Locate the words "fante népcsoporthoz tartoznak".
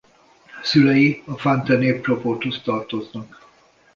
1.37-3.41